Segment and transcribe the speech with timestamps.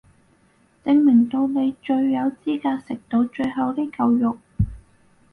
[0.83, 4.39] 證明到你最有資格食到最後呢嚿肉